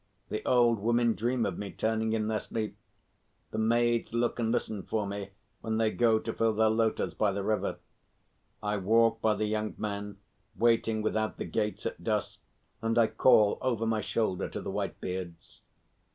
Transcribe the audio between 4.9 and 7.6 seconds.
me when they go to fill their lotahs by the